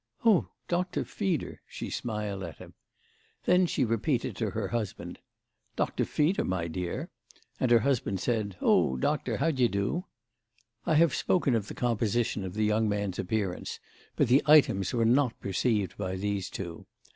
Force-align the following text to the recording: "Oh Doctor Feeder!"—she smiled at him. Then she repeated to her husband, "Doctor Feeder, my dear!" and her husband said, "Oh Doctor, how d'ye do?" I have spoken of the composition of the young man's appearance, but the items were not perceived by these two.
"Oh 0.25 0.47
Doctor 0.67 1.05
Feeder!"—she 1.05 1.91
smiled 1.91 2.41
at 2.41 2.57
him. 2.57 2.73
Then 3.45 3.67
she 3.67 3.85
repeated 3.85 4.35
to 4.37 4.49
her 4.49 4.69
husband, 4.69 5.19
"Doctor 5.75 6.05
Feeder, 6.05 6.43
my 6.43 6.67
dear!" 6.67 7.11
and 7.59 7.69
her 7.69 7.81
husband 7.81 8.19
said, 8.19 8.57
"Oh 8.61 8.97
Doctor, 8.97 9.37
how 9.37 9.51
d'ye 9.51 9.67
do?" 9.67 10.05
I 10.87 10.95
have 10.95 11.13
spoken 11.13 11.53
of 11.53 11.67
the 11.67 11.75
composition 11.75 12.43
of 12.43 12.55
the 12.55 12.65
young 12.65 12.89
man's 12.89 13.19
appearance, 13.19 13.79
but 14.15 14.27
the 14.27 14.41
items 14.47 14.91
were 14.91 15.05
not 15.05 15.39
perceived 15.39 15.95
by 15.99 16.15
these 16.15 16.49
two. 16.49 16.87